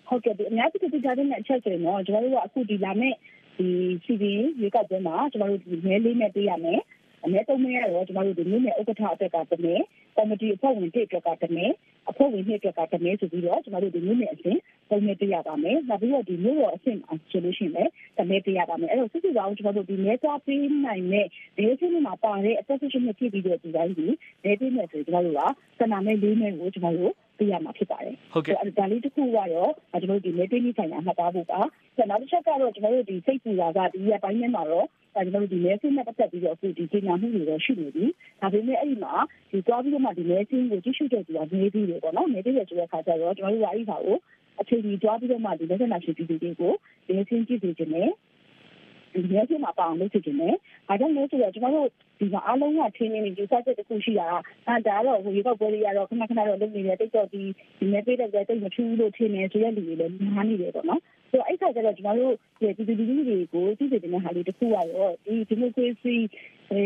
[0.07, 3.15] ဟုတ်ကဲ့ဒီအများပြည်သူသိထားတဲ့အချက်တွေတော့ကျွန်တော်တို့ကအခုဒီလာမယ့်
[3.57, 3.67] ဒီ
[4.05, 6.79] CBN ရွေးကောက်ပွဲမှာကျမတို့ဒီမဲလေးနဲ့ပေးရမယ်
[7.25, 9.75] အမဲသုံးမဲရတော့ကျမတို့ဒီမြို့နယ်ဥက္ကဋ္ဌအတွက်ကတမဲ
[10.15, 11.65] ကော်မတီအဖွဲ့ဝင်တစ်အတွက်ကတမဲ
[12.09, 14.57] အဖွဲ့ဝင်နှစ်အတွက်ကတမဲဆိုပြီးတော့ကျမတို့ဒီမြို့နယ်အစဉ်
[14.89, 16.99] သုံးမဲပေးရပါမယ်နောက်ပြီးတော့ဒီမြို့တော်အဆင့်
[17.31, 21.25] ဆိုလို့ရှိရင်လည်းတမဲပေးရပါမယ်အဲ့တော့စစ်စစ်ကောင်ကျမတို့ဒီမဲသွားပေးနိုင်တဲ့
[21.57, 24.07] ဒီအချင်းမှာပါတဲ့အ position နဲ့ပြည်ပြီးတော့ဒီတိုင်းဒီ
[24.43, 25.41] မဲပေးမယ်ဆိုရင်ကျမတို့က
[25.79, 31.59] စနာမဲလေးမဲကိုကျမတို့ပေးရမှာဖြစ်ပါတယ်ဟုတ်ကဲ့ဒါလေးတစ်ခုကတော့ကျွန်တော်တို့ဒီမဲပေးနေဆိုင်ရာမှတ်သားဖို့ပါ
[32.09, 38.05] နောက်တစ်ချက်ကတော့ကျွန်တော်တို့ဒီစိတ်ပူတာကဒီရက်ပိုင်းထဲမှာတော့ကျွန်တော်တို့ဒီမဲဆင်းနဲ့ပတ်သက်ပြီးတော့အခုဒီကြေညာမှုတွေတော့ရှိနေပြီ
[38.41, 39.13] ဒါပေမဲ့အဲ့ဒီမှာ
[39.51, 44.17] ဒီသွားပြီးတော့မှဒီမဲဆင်းကိုကြည့်ရှုတဲ့သူကနေပြီးတယ်ပေါ့နော်နေပြီးတယ်ဆိုတဲ့အခါကျတော့ကျွန်တော်တို့ကအဲ့ဒီဟာကို
[44.61, 46.73] အချိန်ကြီးသွားပြီးတော့မှဒီလက်ဆက်နာရှင်ပြည်သူတွေကို
[47.07, 48.09] မဲဆင်းကြည့်စေခြင်းနဲ့
[49.13, 50.55] ဒီရဲစမှာပါအောင်လုပ်ချင်တယ်။
[50.89, 54.27] အဲကြောင့်လို့ဆိုတော့ကျွန်တော်တို့ဒီမှာအားလုံးကထင်းနေနေယူဆချက်တစ်ခုရှိတာ
[54.67, 57.41] အဲဒါတော့ဟိုရေကောက်ပွဲလေးရတော့ခဏခဏတော့လုပ်နေတယ်တိတ်တော့ဒီ
[57.79, 62.33] ဒီမဲ့ပေးတဲ့ကြတိတ်မထူးလို့ထင်းနေဆိုတဲ့လူတွေလည်းများနေတယ်ပေါ့နော်။ဆိုတော့အဲ့ခါကျတော့ကျွန်တော်တို့
[62.77, 66.15] ဒီဒီဒီတွေကိုသိစေတဲ့ဟာလေးတစ်ခုကတော့ဒီဒီမိုကရေစီ
[66.71, 66.79] အဲ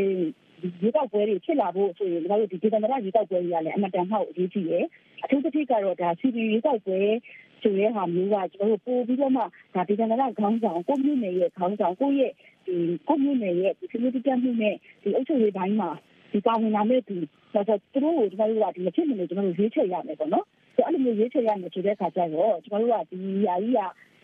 [0.84, 4.86] ရေကောက်ပွဲတွေဖြစ်လာဖို့ဆိုရင်ကျွန်တော်တို့ဒီဒေသနာရေကောက်ပွဲတွေကလည်းအမတန်မှောက်အရေးကြီးတယ်။
[5.24, 7.00] အထူးသဖြင့်ကတော့ဒါ CB ရေကောက်ပွဲ
[7.62, 9.41] ဆိုရဲဟာမျိုးကကျွန်တော်တို့ပို့ပြီးတော့မှ
[9.75, 12.32] ဒါဒေသနာခေါင်းဆောင်ကိုမျိုးနယ်ရဲ့ခေါင်းဆောင်ကိုရဲ့
[12.65, 12.75] ဒီ
[13.08, 15.89] ကိုမျိုးနယ်ရဲ့ဒီ community တက်မှုနဲ့ဒီအုပ်ချုပ်ရေးပိုင်းမှာ
[16.32, 17.18] ဒီပါဝင်လာမဲ့ဒီ
[17.53, 23.80] ဆိုတော့သူတို့ကိုကျွန်တော်တို့ကဒီမဖြစ်မနေကျွန်တော်တို့ရွေးချယ်ရမယ်ပေါ့နော်ဆိုအဲ့လိုမျိုးရွေးချယ်ရမယ်ဆိုတဲ့အခါကျတော့ကျွန်တော်တို့ကဒီຢာကြီးက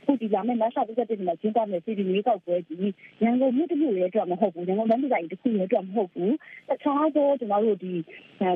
[0.08, 2.76] ခုဒီလာမယ့်မတ်လ31ရက်နေ့မှာကျင်းပမယ့်စီဒီရွေးကောက်ပွဲဒီ
[3.22, 6.34] ရန်ကုန်မြို့တစ်မြို့ရဲ့အတွက်မဟုတ်ဘူးရန်ကုန်တိုင်းတိုင်းတစ်ခုရဲ့အတွက်မဟုတ်ဘူး
[6.70, 7.94] တခြားသောကျွန်တော်တို့ဒီ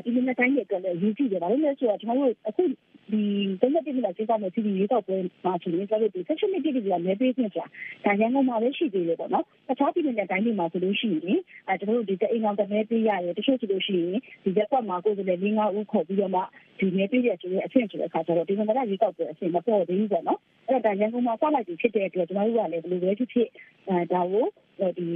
[0.04, 2.64] ဒီနေ့တိုင်းရဲ့အတွက်လည်းရည်ကြည့်တယ်ဗါလို့လဲဆိုတော့ကျွန်တော်တို့အခု
[3.12, 3.22] ဒီ
[3.60, 7.64] တနက်နေ့မှာကျင်းပမယ့်စီဒီရွေးကောက်ပွဲမှာဆိုရင်ကျွန်တော်တို့ဒီ section 1ပြည်ကလည်းပေးခွင့်ကြာ
[8.04, 16.40] ဒါရန်ကုန်မှာလည်းရှိသေးတယ်ပေါ့နော်တခြားပြည်နယ်တိုင်းတွေမှာဆိုလို့ရှိရင်အဲကျွန်တော်တို့ဒီတအိမ်အောင်တမဲပေးရတယ်တချို့ဆိုလို့ရှိရင်ဒီရက်ကွက်မှာကိုယ်ကလည်း၄၅ဦးခေါ်ပြီးတော့မှ
[16.82, 23.48] ဒီမဲပေးရဆိုတဲ့အဆင့်ဆိုတဲ့အခါကျတော့ဒီကနေ့ရွေးကောက်ပွဲအဆင့်မပေါ်သေးဘူးပေါ့နော်အဲ့ဒါရန်ကုန်မှာစလိုက်ပြီးဖြစ်တဲ့အတွက်ကျွန်တော်တို့ကလည်းဘယ်လိုပဲဖြစ်ဖြစ်
[23.88, 24.44] အဲဒါကို
[24.98, 25.06] ဒီ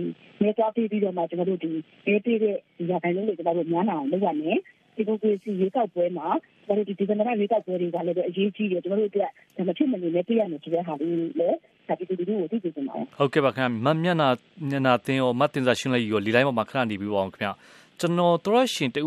[0.42, 1.70] မဲသွားပြီးပြီးတော့မှကျွန်တော်တို့ဒီ
[2.06, 4.58] မဲပေးတဲ့ဒီရခိုင်လုံးတွေကျွန်တော်တို့များနာအောင်လုပ်ရမယ်
[4.96, 6.26] ဒီမိုကရေစီရေကောက်ပွဲမှာ
[6.66, 11.56] ကျွန်တော်တို့ဒီဒီကနေ့ရေကောက်ပွဲတွေကလည်းအရေးကြီးတယ်ကျွန်တော်တို့အတွက်ဒါမဖြစ်မနေလည်းပြရမယ်ဆိုတဲ့ဟာလေးလည်း
[11.88, 14.28] ဒါပြည်သူလူထုကိုသိစေချင်ပါတယ်ဟုတ်ကဲ့ပါခင်ဗျမမျက်နာ
[14.70, 17.50] မျက်နာသင်ရောမတင်စာရှင်းလိုက်ရောလီလိုက်မှာခဏနေပြီးပါအောင်ခင်ဗျ
[18.00, 19.02] ကျွန်တော်တော်ရှင်တူ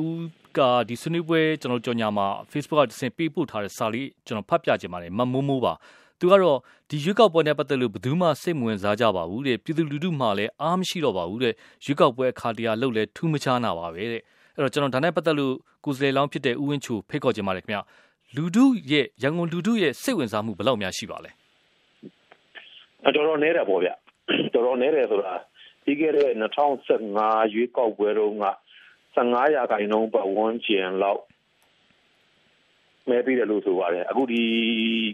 [0.58, 5.74] ကဒီဆွေးနွေးပွဲကျွန်တော်ကြော်ညာမှာ Facebook ကတစ်ဆင့်ပေးပို့ထားတဲ့စာလေးကျွန်တော်ဖတ်ပြခြင်းပါတယ်မမိုးမိုးပါ
[6.20, 6.58] သူကတော့
[6.90, 11.54] ဒီရွေးကောက်ပွဲနဲ့ပတ်သက်လို့ဘယ်သူမှစိတ်မဝင်စားကြပါဘူးတဲ့ပြည်သူလူထုမှလည်းအားမရှိတော့ပါဘူးတဲ့
[11.86, 14.22] ရွေးကောက်ပွဲအခါတရားလှုပ်လဲထူးမခြားနာပါပဲတဲ့
[14.56, 15.54] အဲ့တော့ကျွန်တော်ဒါနဲ့ပတ်သက်လို့
[15.86, 17.80] ကိုယ်စလေလောင်းဖြစ်တဲ့ဦးဝင်းချိုဖိတ်ခေါ်ခြင်းပါတယ်ခင်ဗျ
[18.36, 21.32] လူထုရဲ့ရန်ကုန်လူထုရဲ့စိတ်ဝင်စားမှုဘယ်လောက်များရှိပါလဲ
[23.16, 23.90] တော်တော်နဲတယ်ပေါ့ဗျ
[24.54, 25.34] တော်တော်နဲတယ်ဆိုတာ
[25.84, 26.30] ပြီးခဲ့တဲ့
[26.92, 28.46] 2015ရွေးကောက်ပွဲတုန်းက
[29.20, 31.22] 15ရာခိုင်နှုန်းပတ်ဝန်းကျင်လောက်
[33.10, 34.42] မဲပေးတယ်လို့ဆိုပါတယ်အခုဒီ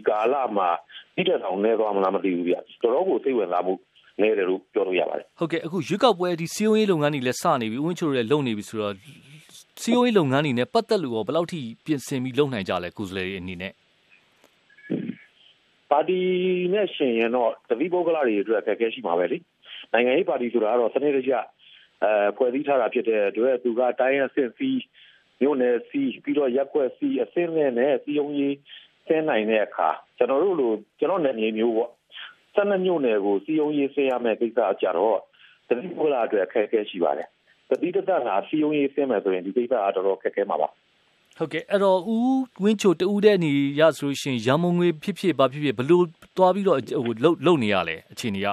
[0.08, 0.68] ကာလမှာ
[1.16, 3.74] တိတက်ဆောင်နေသွားမလားမသိဘူးဗျတော်တော်ကိုစိတ်ဝင်စားမှု
[4.20, 8.94] နေတယ်လို့ပြောလို့ရပါတယ်ဟုတ်ကဲ့အခုရွေးကောက်ပွဲဒီစီယိုရေးလုပ်ငန်းတွေလည်းစနေပြီဝင်းချိုတွေလည်းလုပ်နေပြီဆိုတော့
[9.82, 13.72] စီယိုရေးလုပ်ငန်းတွေနဲ့ပတ်သက်လို့ရောဘယ်လောက်ထိပြင်ဆင်ပြီးလုပ်နိုင်ကြလဲကိုယ်စားလှယ်တွေအနေနဲ့
[15.90, 16.20] ပါတီ
[16.74, 19.38] နဲ့ရှင်ရင်တော့တပိပုဂ္ဂလတွေအတွက်အခက်အခဲရှိမှာပဲလေ
[19.92, 21.32] နိုင်ငံရေးပါတီဆိုတာကတော့စနစ်တကျ
[22.04, 24.80] အဲဖွဲ့စည်းထားတာဖြစ်တဲ့အတွက်သူကတိုင်းအဆင့်စီး
[25.40, 28.56] မြို့နယ်စီးပြီးတော့ရက်ွက်စီးအဆင့်နဲ့နဲ့စီယုံရေး
[29.06, 29.88] ဆင်းနိုင်တဲ့အခါ
[30.18, 31.90] ကျွန်တော်တို့လိုကျွန်တော်နယ်မြေမျိုးပေါ့
[32.54, 35.18] ဆက်နှစ်မြို့နယ်ကိုစီယုံရေးဆင်းရမယ့်ကိစ္စအကြတော့
[35.68, 37.28] တတိပုဂ္ဂလအတွက်အခက်အခဲရှိပါတယ်
[37.70, 40.68] တတိတသက်လာစီယုံရေးဆင်းမယ်ဆိုရင်ဒီကိစ္စကတော်တော်ခက်ခဲမှာပါ
[41.38, 46.04] ဟုတ်ကဲ့အဲ့တော့ဦးဝင်းချိုတူတဲ့အနေရဆိုလို့ရှိရင်ရမုံငွေဖြစ်ဖြစ်ဘာဖြစ်ဖြစ်ဘလို့
[46.36, 48.48] သွားပြီးတော့ဟိုလုံလုံနေရလဲအခြေအနေက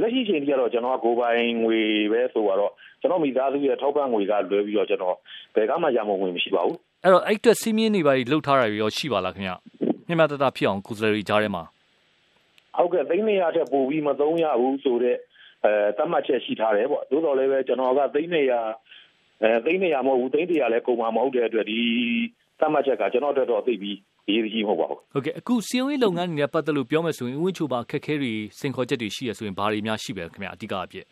[0.00, 1.78] လက်ရှိအချိန်ကြီးကတော့ကျွန်တော်ကကိုပိုင်ငွေ
[2.12, 5.16] ပဲဆိုတော့ကျွန်တော်မိသားစုရဲ့ထောက်ပံ့ငွေကလွဲပြီးတော့ကျွန်တော်
[5.54, 9.52] ဘယ်ကမှရမုံငွေမရှိပါဘူးအဲ့တော့အဲ့အတွက်စီးမြင်းနေပါလှုပ်ထားတာရောရှိပါလားခင်ဗျ
[10.08, 11.62] မြမတတဖြစ်အောင်ကုစလရီကြားထဲမှာ
[12.78, 15.18] ဟုတ်ကဲ့သိန်းနေရတဲ့ပို့ပြီးမသုံးရဘူးဆိုတော့
[15.64, 18.52] အဲတတ်မှတ်ချက်ရှိထားတယ်ပေါ့သို့တော်လည်းပဲကျွန်တော်ကသိန်းနေရ
[19.42, 21.80] အဲသိန်းနေရမဟုတ်ဘူးသိန်းတရာလည်းကုန်မှာမဟုတ်တဲ့အတွက်ဒီ
[22.60, 23.98] သတ်မှတ်ချက်ကကျွန်တော်တို့တော့သိပြီး
[24.30, 31.06] ရေးကြီးမဟုတ်ပါဘူးဟုတ်ကဲ့အခုစီယုံရေးလုပ်ငန်းတွေနဲ့ပတ်သက်လို့ပြောမယ်ဆိုရင်ဝင်းချိုပါခက်ခဲတွေစင်ခေါ်ချက်တွေရှိရဆိုရင်ဘာတွေများရှိပဲခင်ဗျအဓိကအဖြစ်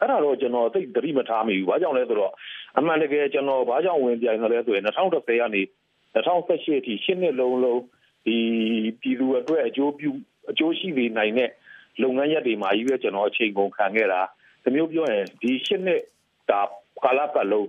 [0.00, 2.32] အဲ့ဒါတော့ကျွန်တော်သိသတိမထားမိဘူးဘာကြောင့်လဲဆိုတော့
[2.78, 5.62] အမှန်တကယ်ကျွန်တော်ဘာကြောင့်ဝင်ပြိုင်လဲဆိုရင်2010ကနေ
[6.14, 7.80] 2018အထိရှင်းနှစ်လုံးလုံး
[8.26, 8.36] ဒီ
[9.00, 10.10] ပြည်သူအတွက်အကျိုးပြု
[10.50, 11.50] အကျိုးရှိနေနိုင်တဲ့
[12.02, 14.20] လုပ်ငန်းရပ်တွေမှာကြီးပဲကျွန်တော်အချိန်ကုန်ခံခဲ့တာ
[14.62, 16.02] ဒီမျိုးပြောရင်ဒီရှင်းနှစ်
[16.50, 16.60] ဒါ
[17.04, 17.68] ကာလပတ်လုံး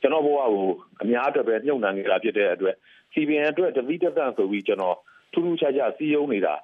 [0.00, 0.68] ကျွန်တော်ဘဝကို
[1.02, 2.74] အများအတွက်ပဲညှို့နှံနေတာဖြစ်တဲ့အတွက်
[3.12, 4.96] CBN အတွက်တတိတသန့်ဆိုပြီးကျွန်တော်
[5.32, 6.54] ထူးထူးခြားခြားစီးရုံးနေတာ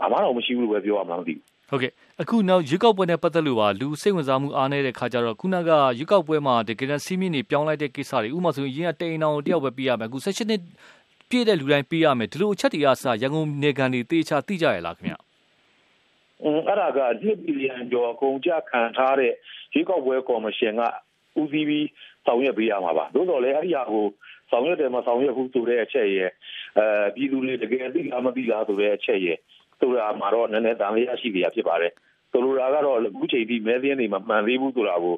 [0.00, 10.60] ဘာမှတော့မရှိဘူးလို့ပဲပြောရမှာမသိဘူးဟုတ်ကဲ့အခုနောက်ရွေးကောက်ပွဲနဲ့ပတ်သက်လို့ပါလူစိတ်ဝင်စားမှုအားနေတဲ့ခါကျတော့ခုနကရွေးကောက်ပွဲမှာတကယ်တမ်းစီးမင်းနေပြောင်းလိုက်တဲ့ကိစ္စတွေဥပမာဆိုရင်ရင်းကတိန်အောင်တယောက်ပဲပြရမယ်အခု16နှစ်
[11.30, 15.14] ပြည့်တဲ့လူတိုင်းပြရမယ်ဒီလိုအချက်တွေအစရန်ကုန်နေကန်တွေတေချာသိကြရလားခင်ဗျ
[16.42, 19.32] အဲ့ဒါက2ဘီလီယံကျော်အကုန်ကြခံထားတဲ့
[19.72, 20.82] ရွေးကောက်ပွဲကော်မရှင်က
[21.40, 21.86] ဦးစီးပြီး
[22.26, 24.04] ဆောင်ရွက်ပေးရမှာပါသို့တော်လည်းအဲ့ဒီဟာကို
[24.50, 26.30] ဆောင်ရွက်တယ်မဆောင်ရွက်ဘူးဆိုတဲ့အချက်ရဲ့
[26.78, 29.38] အဲပြည်သူတွေတကယ်သိလားမသိလားဆိုတဲ့အချက်ရဲ့
[29.80, 31.92] ဆိုတာမှာတော့နည်းနည်းတန်လျာရှိနေရဖြစ်ပါတယ်
[32.32, 35.16] ဆိုလိုတာကတော့အခုချိန်ထိမဲသင်းတွေမှာမှန်သေးဘူးဆိုတာကို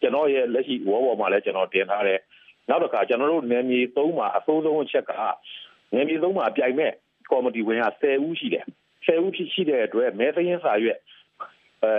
[0.00, 2.20] ကျွန်တော်ရဲ့လက်ရှိဝေါ်ပေါ်မှာလည်းကျွန်တော်တင်ထားတယ်
[2.68, 5.12] နောက်တစ်ခါကျွန်တော်တို့နယ်မြေ၃မှာအစိုးဆုံးအချက်က
[5.94, 6.92] နယ်မြေ၃မှာပြိုင်မဲ့
[7.30, 8.64] ကော်မတီဝင်က10ဦးရှိတယ်
[9.06, 10.98] 10ဦးဖြစ်ရှိတဲ့အတွက်မဲသင်းစာရွက်
[11.84, 11.92] အဲ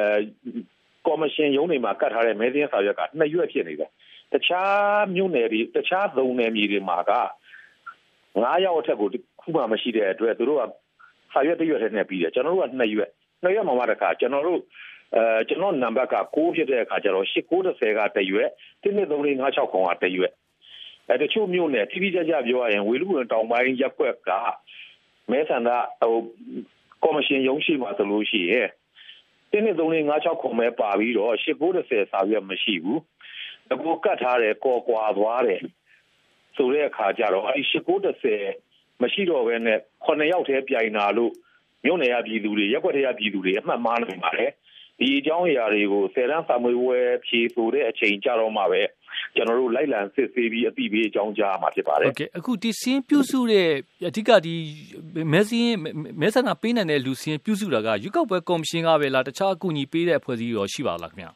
[1.08, 3.92] ကော်မရှင်ရုံးတွေမှာကတ်ထားတဲ့မဲသင်းစာရွက်ကနှစ်ရွက်ဖြစ်နေတယ်
[4.34, 7.12] တခြားမြို့နယ်တွေတခြားသုံးနယ်မြေတွေမှာက
[8.36, 9.10] 9ရောက်အထက်ကို
[9.42, 10.64] ခုမှမရှိတဲ့အတွက်သူတို့က
[11.34, 13.10] စာရွက်တစ်ရွက်တည်းနဲ့ပြီးတယ်ကျွန်တော်တို့ကနှစ်ရွက်
[13.44, 14.62] နှစ်ရွက်မှာမှတခါကျွန်တော်တို့
[15.16, 18.50] အဲကျွန်တော်နံပါတ်က6ဖြစ်တဲ့အခါကျတော့8930ကတရွက်
[18.84, 20.34] 12356ခေါင်ကတရွက်
[21.10, 24.30] အဲတချို့မြို့နယ်တိတိကျကျပြောရရင်ဝေလူဝင်တောင်ပိုင်းရက်ွက်က
[25.32, 25.70] မဲဆန္ဒ
[26.02, 26.14] ဟို
[27.04, 28.68] ကော်မရှင်ရုံးရှိမှာဆိုလို့ရှိရင်
[29.54, 33.02] 12356ခေါင်မဲပါပြီးတော့8930စာရွက်မရှိဘူး
[33.72, 35.62] အကူကတ်ထားတယ်ကော်ကွာသွားတယ်
[36.56, 37.64] ဆိုတဲ့အခါကျတော့အဲဒီ
[38.34, 41.34] 8930မရှိတော့ဘဲနဲ့9ယောက်တည်းပြိုင်တာလို့
[41.86, 44.52] မြို့နယ်ရပြည်သူတွေရက်ွက်ထဲရပြည်သူတွေအမှတ်မှားနိုင်ပါတယ်
[45.00, 48.82] ဒီအကြောင်းအရာတွေကိုဆယ်တန်းစာမွေးဝဲဖြေဆိုတဲ့အချိန်ကြတော့မှပဲ
[49.36, 53.70] ကျွန်တော်တို့လိုက်လံစစ်ဆေးပြီးအသိပေးအကြောင်းကြားမှာဖြစ်ပါတယ်ဟုတ်ကဲ့အခုဒီစင်းပြုစုတဲ့
[54.08, 54.56] အဓိကဒီ
[55.34, 55.76] မဲစင်း
[56.22, 61.32] မဲဆန္ဒပေးနိုင်တဲ့လူစင်းပြုစုတာကရွေးကောက်ပွဲကော်မရှင်ကပဲလားတခြားအကူအညီပေးတဲ့အဖွဲ့အစည်းရောရှိပါလားခင်ဗျာ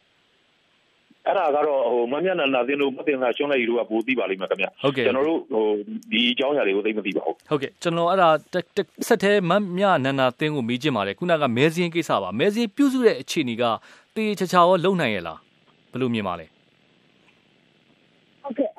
[1.28, 5.66] အဲ့ဒါကတော့ဟိုမမျက်နှာနာသင်တို့မတင်တာရှုံးလိုက်ယူတော့ပိုသိပါလိမ့်မယ်ခင်ဗျဟုတ်ကဲ့ကျွန်တော်တို့ဟို
[6.12, 8.30] ဒီအကြောင်းအရာတွေကိုသိမသိပါဘူးဟုတ်ကဲ့ကျွန်တော်အဲ့ဒါ
[9.08, 13.64] ဆက်သေးမမျက်နှာနာသင်ကိုမေးချင်ပါတယ်ခုနကမဲစင်းကိစ္စပါမဲစင်းပြုစုတဲ့အခြေအနေက
[14.16, 15.40] တေးချာချာရောလုံနိုင်ရလား
[15.92, 16.46] ဘယ်လိုမြင်ပါလဲ
[18.44, 18.70] ဟုတ်ကဲ့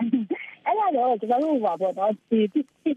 [0.66, 2.38] အဲ့ဒါတော့ကျွန်တော်တို့ဟိုပါပေါ့နော်ဒီ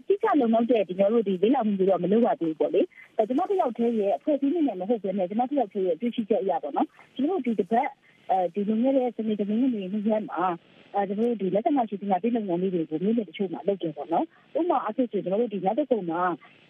[0.06, 2.80] တိကျလုံလောက်တဲ့ကျွန်တော်တို့ဒီလေးလာမှုတွေတော့မလုပ်ရသေးဘူးပေါ့လေ
[3.16, 7.88] အဲကျွန်တော်တယောက်တည်းရဲ့အဖွဲ့အစည်းနဲ့မဟုတ်ဘဲနဲ့ကျွန်တော်တယောက်တည်းရဲ့တွေ့ရှိချက်အရာပေါ့နော်ကျွန်တော်တို့ဒီတစ်ပတ်
[8.30, 10.46] အဲဒီလူငယ်ရဲ့စနေတမင်းတွေနေ့ရက်မှာ
[10.94, 14.24] အဲကျွန်တော်တို့ဒီလက်သမားရှိပညာပေးလုပ်ငန်းလေးတွေကိုမြို့နယ်တချို့မှာလုပ်ကြပေါ့နော်။
[14.58, 16.22] ဥပမာအဖြစ်ဆိုကျွန်တော်တို့ဒီညတကုံမှာ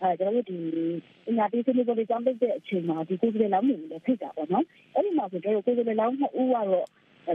[0.03, 0.59] အဲကျွန်တော်တို့ဒီ
[1.27, 6.87] ပညာပေးစနစ်ပေါ်ကြောင်းလုပ်တဲ့အချိန်မှာဒီကိုယ်ကလေးလောင်းနေလည်းဖိတ်တာပေါ့နော်။အဲ့ဒီမှာဆိုကျွန်တော်တို့ကိုယ်ကလေးလောင်းနှစ်ဦးကတော့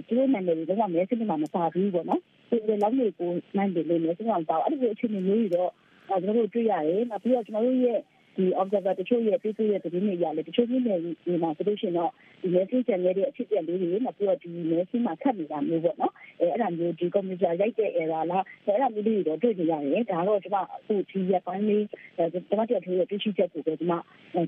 [0.07, 5.71] သူတို့နာမည်တွေတော့မဲစနစ်မှာမပါဘူးပေါ့နော်။ကိုယ်ကလေးလောင်းတွေကိုနိုင်တယ်လို့လည်းကျွန်တော်တော့အဲ့ဒီအချိန်မျိုးတွေတော့
[6.07, 7.99] ကျွန်တော်တို့တွေ့ရတယ်။နောက်ပြီးတော့ကျွန်တော်တို့ရဲ့
[8.37, 21.85] ဒီ observer တချို့ရဲ့ပြည့်စုံတဲ့သတင်းတွေရလေတချို့ပြည်နယ်တွေမှာဆိုလို့ရှိရင်တော့ဒီမဲဆင်းချန်တဲ့အဖြစ်အပျက်လေးတွေနောက်ပြီးတော့ဒီမဲဆင်းမှာခတ်နေတာမျိုးပေါ့နော်အဲအဲ့ဒါမျိုးဒီ computer ရိုက်တဲ့ error လားအဲ့ဒါမျိုးတွေတော့တွေ့နေရတယ်ဒါတော့ကျွန်မအခုဒီရက်ပိုင်းလေး
[22.17, 23.93] ကျွန်မတို့ထိုးရတွေ့ရှိချက်ကိုပဲကျွန်မ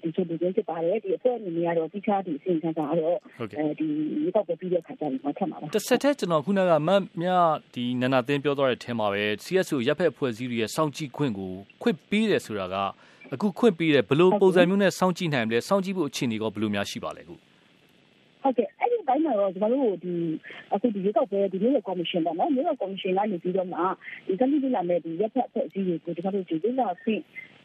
[0.03, 2.99] ဒီချို့ဒီဖြစ်ပါတယ်ဒီအဖွဲ့အနေနဲ့ကတော့တိကျဒီအစီအစဉ်ကတော့အဲ
[3.79, 3.87] ဒီ
[4.23, 7.29] ရေကောက်ပြီးတဲ့ခါကျရင်မှထပ်မှာပါတစ်ဆက်တည်းကျွန်တော်ခုနကမတ်မြ
[7.73, 12.77] ဒီနန္နာသင်းပြောသွားတဲ့ထဲမှာပဲ CSO ရပ်ဖက်အဖွဲ့အစည်းတွေရဲ့စောင့်ကြည့်ခွင့်ကိုခွင့်ပေးတယ်ဆိုတာက
[13.33, 17.35] အခုခွင့်ပေးတယ်ဘလို့ပုံစံမျိုးနဲ့စောင့်ကြည့်နိုင်မလဲစောင့်ကြည့်ဖို့အခြေအနေကဘလို့များရှိပါလဲခု
[18.41, 20.13] ဟုတ်ကဲ့အဲ့ဒီတိုင်းမှာတော့ကျွန်တော်တို့ဒီ
[20.73, 23.79] အခုဒီရေကောက်ပဲဒီမျိုးကော်မရှင်ပေါ့နော်မျိုးကော်မရှင်ကနေပြီးတော့မှ
[24.27, 27.21] ဒီကနေ့လာမဲ့ဒီရက်ဖက်အဖွဲ့အစည်းတွေကိုကျွန်တော်တို့ဒီလိုလာခွင့်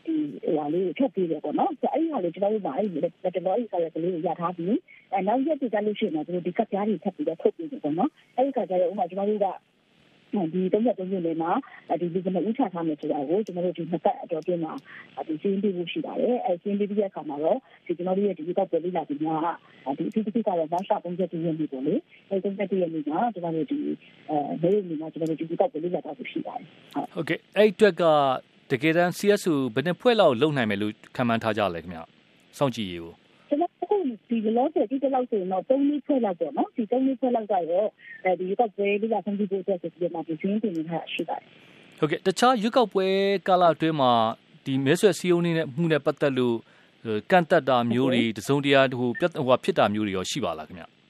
[0.06, 4.78] ဒီဟိုလေးထပ်ပြီးတယ်ပေါ့နော်အဲ့ဒီဟာလေးကျွန်တော်တို့ကအဲ့ဒီလက်တော်ကြီးဆိုရကလေးရထားပြီး
[5.12, 9.46] အဲနောက်ရက်ဒီကလို့ရှိရင်တော့ဒီကပ်ပြားတွေထပ်ပြီးတော့ထုတ်ပြီးတယ်ပေါ့နော်အဲ့ဒီခါကျတော့ဥမာကျွန်တော်တို့က
[10.54, 11.50] ဒီ33မြို့နယ်မှာ
[12.00, 14.72] ဒီဒီကနေ့ဥချထားမယ်ဆိုတာကိုကျွန်တော်တို့ဒီနှစ်ပတ်အတော်ပြင်းမှာ
[15.26, 19.30] ဒီစီးရင်ပြဖို့ရှိပါတယ်အဲစီးရင်ပြတဲ့အခါမှာတော့ဒီကျွန်တော်တို့ရဲ့ဒီကောက်ပွဲလေးလာပြီးမှ
[19.98, 21.94] ဒီအထူးသဖြင့်ကတော့ဘာသာပုံစံတည်ရနေပေါ့လေ
[22.30, 23.80] အဲ33ရက်နေ့မှာကျွန်တော်တို့ဒီ
[24.30, 26.66] အဲနေ့နေ့မှာကျွန်တော်တို့ဒီကောက်ပွဲလေးလာတော့ရှိပါတယ်
[27.14, 28.04] ဟုတ်ကဲ့အဲ့အတွက်က
[28.70, 32.00] တကယ်တမ်း CSU ဘယ်နှစ်ဖွဲ့လောက်လုံနိုင်မယ်လို့ခံမှန်းထားကြလဲခင်ဗျ
[32.58, 33.12] စောင့်ကြည့်ရေးကို
[34.44, 37.88] ဒီလောဆယ်ဒီလောက်ဆိုရင်တော့၃နှစ်ဖွဲ့လောက်ပေါ့နော်ဒီ၃နှစ်ဖွဲ့လောက်ကတော့
[38.24, 41.48] အဲဒီရွက်ပွဲလေးကဆန်းကြည့်ဖို့အတွက်ဆိုပြီးတော့ဒီစင်းတင်နေတာရှိပါတယ်
[41.98, 43.06] ဟုတ်ကဲ့တခြားရွက်ပွဲ
[43.48, 44.12] ကာလအတွင်းမှာ
[44.64, 46.56] ဒီမဲဆွယ်စီယုံနေနဲ့မှုနဲ့ပတ်သက်လို့
[47.30, 51.03] ကန့်တက်တာမျိုးတွေတစုံတရာဟိုပြတ်ဟိုဖြစ်တာမျိုးတွေရောရှိပါလားခင်ဗျအဲ့လို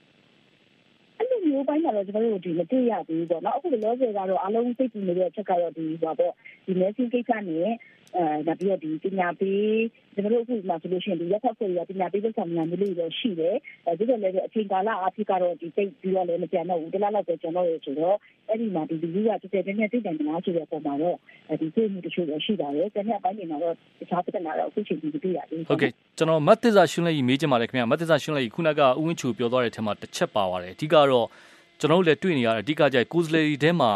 [1.84, 6.32] မျိုးပိုင်းမှာတော့ကျွန်တော်တို့ဒီမတွေ့ရဘူးပေါ့နော်အခုလောဆယ်ကတော့အားလုံးသိကြည့်နေတဲ့အချက်ကတော့ဒီဟိုပေါ့
[6.66, 7.70] ဒီ message ကိစ္စနဲ့
[8.16, 9.82] အဲဒါပြီးတော့ဒီပညာပေး
[10.14, 18.16] ကျွန်တော်တို့အခုမှဆိုလို့ရှိရင်ဒီရက်ဖက်ဖွဲ့ရပညာပေးလုပ်ဆောင်မှုမျိုးလေးတွေရှိတယ်အဲဒီတော့လည်းအချိန်ကာလအဖြစ်ကတော့ဒီတိတ်ပြီးတော့လည်းမကြံတော့ဘူးတလားလောက်ပဲကျွန်တော်ရဆိုတော့
[18.48, 21.16] အဲ့ဒီမှာဒီလူကတကယ်တည်းနဲ့သိတယ်မလားဆိုတဲ့ပုံမှာတော့
[21.60, 31.26] ဒီသိမှုတချို့လည်းရှိပါတယ်။တနည်းပိုင်းနေမှာတော့တခြားပြဿနာတော့အခုချိန်ထိမတွေ့ရဘူး။ဟုတ်ကဲ့ကျွန်တော်မတ်သစ္စာရှင်းလိုက်မေးချင်ပါတယ်ခင်ဗျာမတ်သစ္စာရှင်းလိုက်ခုနကဥဝင်းချူပြောသွားတဲ့အထက်မှာတစ်ချက်ပါပါတယ်အဓိကတော့
[31.84, 33.90] ကျွန်တော်တို့လည်းတွေ့နေရတဲ့အဓိကကြိုက်ကိုယ်စားလှယ်တွေထဲမှာ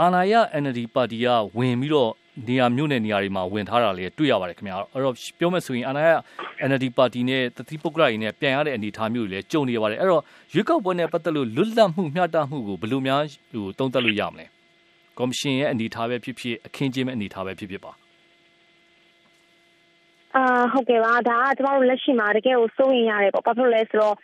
[0.00, 2.10] အာနာယ NLD ပါတီကဝင်ပြီးတော့
[2.48, 6.10] နေရာမြို့နယ်နေရာတွေမှာဝင်ထားတာလေးတွေ့ရပါတယ်ခင်ဗျာအဲ့တော့ပြောမယ်ဆိုရင်အာနာယ
[6.68, 10.22] NLD ပါတီနဲ့တတိပုဂ္ဂလတွေနဲ့ပြန်ရတဲ့အနေအထားမျိုးတွေလည်းကြုံနေရပါတယ်အဲ့တော့
[10.54, 14.46] ရွေးကောက်ပွဲနဲ့ပတ်သက်လို့လွတ်လပ်မှုမျှတမှုကိုဘယ်လိုများဟိုတုံးသက်လို့ရမလဲ
[15.18, 17.92] ကော်မရှင်ရဲ့အနေအထားပဲဖြစ်ဖြစ်အခင်းကျင်းမဲ့အနေအထားပဲဖြစ်ဖြစ်ပါ
[20.36, 24.16] အာဟုတ်ကဲ့ပါဒါကကျမတို့လက်ရှိမှာတကယ်ကိုစိုးရင်ရတယ်ပေါ့ဘာဖြစ်လို့လဲဆိုတော့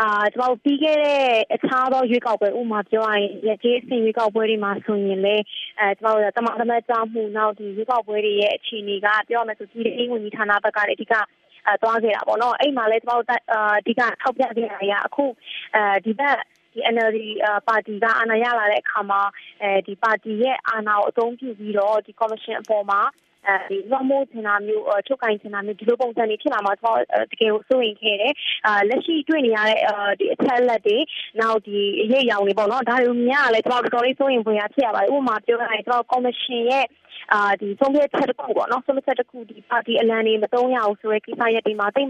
[0.00, 1.22] အာကျမတို့ပြီးခဲ့တဲ့
[1.54, 5.36] အခြားသောရွေးကောက်ပွဲဥမာပြောရရင်ရကြီးအစင်ရွေးကောက်ပွဲတွေမှာဆိုရင်လေ
[5.78, 11.14] အဲကျမတို့တမန်တမန်ကြောင်းမှုနောက်ဒီရွေးကောက်ပွဲတွေရဲ့အခြေအနေကပြောရမယ်ဆိုဒီအိမ်ဝင်ကြီးဌာနဘက်ကလည်းအဓိက
[11.66, 15.24] အဲသွားခဲ့တာပေါ့နော်အဲ့မှာလည်းကျမတို့အာအဓိကထောက်ပြခဲ့တာကအခု
[15.74, 16.38] အဲဒီဘက်
[16.72, 17.18] ဒီ NLD
[17.68, 19.20] ပါတီကအာဏာရလာတဲ့အခါမှာ
[19.62, 23.00] အဲဒီပါတီရဲ့အာဏာကိုအသုံးပြုပြီးတော့ဒီ commission အပေါ်မှာ
[23.48, 28.34] အဲဒီလွှမ်းမိုးချင်တာမျိုးထုတ်ကင်ချင်တာမျိုးဒီလိုပုံစံတွေဖြစ်လာမှာကျွန်တော်တကယ်ကိုစိုးရင်ခဲ့တယ်
[28.66, 29.78] အာလက်ရှိတွေ့နေရတဲ့
[30.18, 30.98] ဒီအချက်လက်တွေ
[31.40, 36.86] နောက်ဒီအရေးရောင်တွေပေါ့နော်ဒါတွေကိုမြင်ရလဲကျွန်တော်တော်တော်လေးစိုးရင်ဖွယ်ရဖြစ်ရပါတယ်ဥပမာပြောရရင်ကျွန်တော် commission ရဲ့
[37.32, 42.08] အာဒီဆုံးဖြတ်ချက်တစ်ခုပေါ့နော်ဆုံးဖြတ်ချက်တစ်ခုဒီပါတီအလံတွေမတုံးရအောင်ဆိုရဲကိစ္စရပ်တွေမှာတိတ်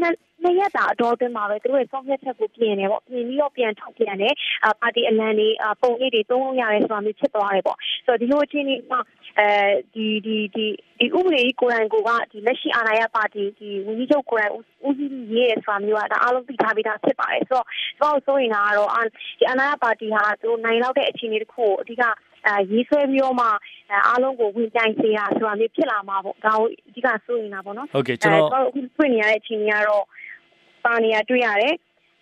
[0.00, 4.34] နှစ်ရက်တာအတော်အတွင်းမှာပဲသူတို့ရဲ့ဆုံးဖြတ်ချက်ကိုပြင်နေပေါ့ပြင်ပြီးတော့ပြန်ထုတ်ပြန်တယ်
[4.64, 5.48] အာပါတီအလံတွေ
[5.82, 9.00] ပုံရိပ်တွေသုံးလို့ရတယ်ဆိုတာမျိုးဖြစ်သွားတယ်ပေါ့ဆိုတော့ဒီလိုအခြေအနေမှာ
[9.38, 9.48] အဲ
[9.94, 10.66] ဒီဒီဒီ
[10.98, 17.66] ဒီဥပဒေကြီးကိုယ်တိုင်ကိုကဒီလက်ရှိအာဏာရပါတီဒီဝန်ကြီးချုပ်ကိုယ်တိုင်ဦးစီးရေးရဆိုတာမျိုးကဒါအားလုံးသိထားပြီးသားဖြစ်ပါတယ်ဆိုတော့
[17.98, 18.90] ကျွန်တော်ဆိုရင်ကတော့
[19.38, 22.02] ဒီအာဏာရပါတီဟာသူနိုင်လောက်တဲ့အခြေအနေတစ်ခုကိုအဓိက
[22.46, 23.46] အဲရေးဆွဲပြီးတော့မှ
[24.06, 30.04] အားလုံးကိုဝင်ပြိုင်စေတာဆိုတာမျိုးဖြစ်လာမှာပေါ့ဒါကိုအဓိကဆိုရင်တာပေါ့နော်ဟုတ်ကဲ့ကျွန်တော်အခုတွေ့နေရတဲ့အခြေအနေကတော့
[30.84, 31.76] ပါနေရတွေ့ရတယ်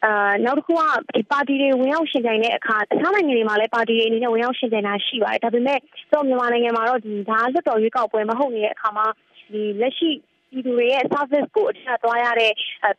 [0.04, 0.82] အာနောက်တစ်ခုက
[1.16, 5.78] ဒီပါတီတွေဝင်ရောက်ရှင်ပြိုင်တဲ့အခါတခြားနိုင်ငံတွေမှာလည်းပါတီတွေအနေနဲ့ဝင်ရောက်ရှင်ပြိုင်တာရှိပါတယ်ဒါပေမဲ့
[6.10, 9.06] ကျွန်တော်မြန်မာနိုင်ငံမှာတော့ဒီဒါလွတ်တော်ရွေးကောက်ပွဲမဟုတ်နေတဲ့အခါမှာ
[9.52, 10.10] ဒီလက်ရှိ
[10.50, 12.52] ပြည်သူတွေရဲ့ service ကိုအထက်သွားရတဲ့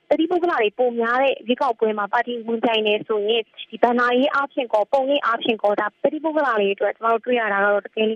[0.10, 8.08] တတိပုဂ္ဂလတွေပုံများတဲ့ရွေးကောက်ပွဲမှာပါတီဝင်ပြိုင်နေဆိုရင်ဒီဘန်နာရေးအဖြစ်ကောပုံရေးအဖြစ်ကောဒါတတိပုဂ္ဂလတွေအတွက်ကျွန်တော်တို့တွေ့ရတာကတော့တကယ်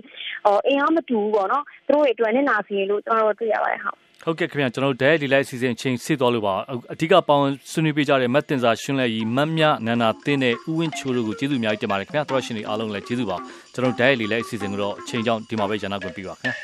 [0.44, 6.54] ဟိုအင်အားမတူဘူးပေါ့နော်သူတို့တွေအတွက်နဲ့နာစီလို့ကျွန်တော်တို့တွေ့ရပါတယ်ဟုတ်ဟုတ်ကဲ့ခင်ဗျာကျွန်တော်တို့ဒဲဒီလိုက်စီစဉ်ချင်းစစ်သွားလို့ပါ
[6.92, 13.36] အဓိကပေါင်းဆွေးနွေးပေးကြတဲ့မတ်တင်စာရှင်းလက်ကြီးမတ်မြနန္ဒာတင်းနဲ့ဥဝင်းချိုးတို့ကိုကျေးဇူးအများကြီးတင်ပါတယ်ခင်ဗျာသရရှင်တွေအားလုံးလည်းကျေးဇူးပါ
[13.74, 16.54] ကျွန်တော်ဒဲဒီလိုက်စီစဉ်ကိုတော့အချိန်ကြောင်းဒီမှာပဲရန်နာခွင့်ပြုပါခင်ဗျာ